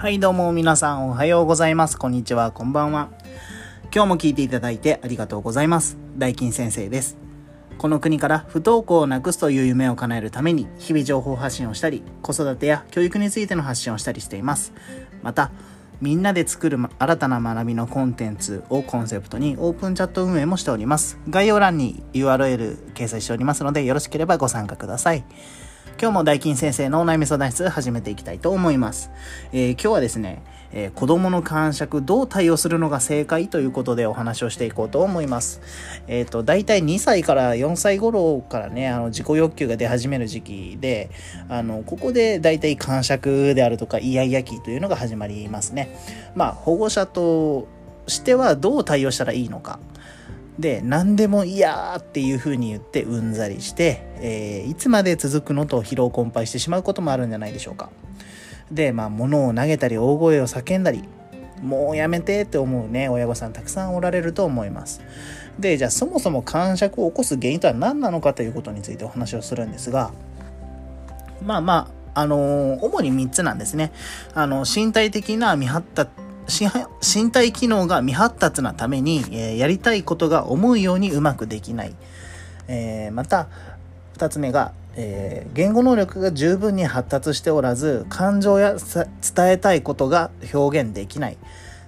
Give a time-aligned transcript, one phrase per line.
[0.00, 1.98] はい、どうも皆さんおはようございます。
[1.98, 3.10] こんにちは、こんばんは。
[3.94, 5.98] 今日も聞いていただいてありがとうございます。
[6.16, 7.18] 大金先生です。
[7.76, 14.72] この国から不登校をなくすという夢を叶えるために日々情報発信をしたり、子育てや教育についての発信をしたりしています。
[15.22, 15.52] また、
[16.00, 21.18] みんなで作る新たな学びのコンテンツをコンセプトにオープンチャット運営もしております。
[21.28, 25.26] 概要欄に URL 掲載しておりますのでよろしければご参加ください。
[26.00, 29.10] 今日も大金先生のお悩み相談室始めていきたいと思います。
[29.52, 35.60] えー今日はですね、えー子供の感触どう対応するのが正解ということでお話をしていこうと思います。
[36.06, 41.10] えっ、と、大体2歳から4歳頃からね、あの自己欲求が出始める時期で、
[41.48, 45.94] あの、ここで大体感触であるとかイヤイヤ期というのが始まりますね。
[46.34, 47.68] まあ、保護者と
[48.06, 49.78] してはどう対応したらいいのか。
[50.60, 57.88] で、何でも嫌っていう風に言ってうんざりして、えーいつまで続くのと疲労困憊してしまうこともあるんじゃないでしょうか。
[58.70, 61.02] で、まあ、物を投げたり大声を叫んだり、
[61.62, 65.00] もうやめてって思うね、親御さんたくさんおられると思います。
[65.58, 70.12] で、じゃあそもそも感触を起こす原因とは何なのかということについてお話をするんですが、
[71.42, 73.92] まあまあ、あのー主に3つなんですね。
[74.34, 76.10] あの、身体的な未発達、
[76.50, 81.94] 身体機能が未発達なために、えーやりたいことが思うようにうまくできない。
[82.68, 83.48] えーまた、
[84.18, 91.38] 2つ目が、えー言語能力が十分に発達しておらず、感情や伝えたいことが表現できない。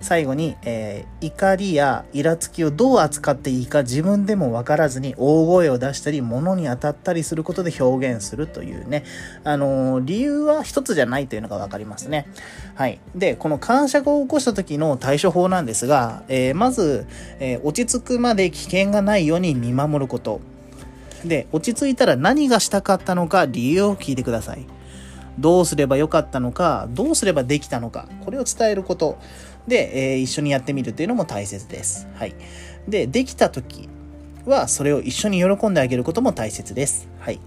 [0.00, 9.04] 最後に、えー怒りやイラつきをどう扱っていいか自分でも分からずに大声を出したり物に当たったりすることで表現するというね、
[9.44, 12.26] あのー理由は一つじゃないというのが分かりますね。
[12.74, 13.00] はい。
[13.14, 17.06] で、この感触を起こした時の対処法なんですが、えーまず、
[17.38, 20.40] え落ち着くまで危険がないように見守ること。
[21.24, 24.66] で、落ち着いたら何がしたかったのか理由を聞いてください。
[25.40, 29.18] どうすればよかったのか、どうすればできたのか、これを伝えること
[29.66, 32.06] で、えー一緒にやってみるというのも大切です。
[32.14, 32.34] はい。
[32.88, 33.88] で、できた時
[34.46, 37.08] は、それを一緒に喜んであげることも大切です。
[37.18, 37.40] はい。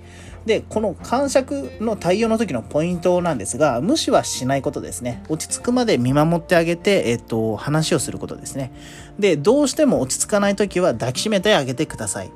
[0.45, 5.23] で、この感触の対応の時のポイントなんですが、無視はしないことですね。
[5.29, 8.71] 落ち着くまで見守ってあげて、えっと、話をすることですね。
[9.17, 12.31] で、どうしても落ち着かない時は抱きしめてあげてください。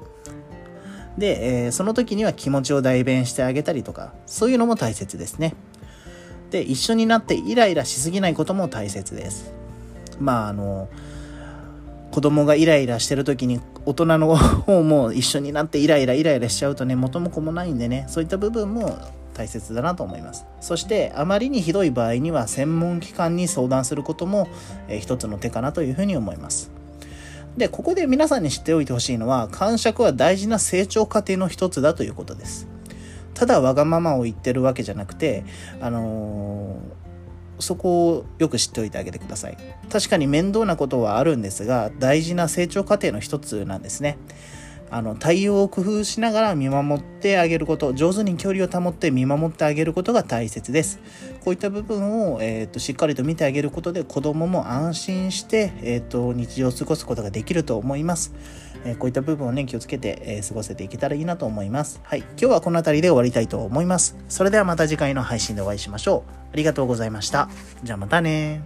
[1.17, 5.55] で、えーその時には気持ちを代弁してあげたりとか、そういうのも大切ですね。
[6.51, 9.51] で、一緒になってイライラしすぎないことも大切です。
[10.19, 10.87] まあ、あの、
[12.11, 18.97] 子供がイライラしてる時に大人の方も一緒になってイライライライラしちゃうとね、元も子もないんでね、そういった部分も
[19.33, 20.45] 大切だなと思います。
[20.61, 24.47] そして、あまりにひどい場合には専門機関に相談することも、
[24.87, 26.71] えー一つの手かなというふうに思います。
[27.57, 32.67] で、ここで皆さんに知っておいてほしいのは、感触は大事な成長過程の一つだということです。
[33.33, 35.43] ただわがままを言ってるわけじゃなくて、
[35.81, 37.07] あのー
[37.59, 39.57] そこをよく知っておいてあげてください。
[39.89, 44.17] 確かに面倒なことはあるんですが、大事な成長過程の一つなんですね。
[44.89, 50.99] あの、対応を工夫しながら見守ってあげること、上手に距離を保って見守ってあげることが大切です。
[51.43, 58.33] こういった部分を、えー、としっかりと見てあげることで子供もも安心して、えー、と日常を過ごすことができると思います。
[58.85, 61.99] えーこういった部分をね、気をつけて、えー過ごせていけたらいいなと思います。
[62.03, 62.19] はい。
[62.19, 64.15] 今日はこの辺りで終わりたいと思います。
[64.29, 66.31] それではまた次回の配信でお会いしましょう。
[66.53, 67.49] ありがとうございました。
[67.83, 68.61] じゃあまたね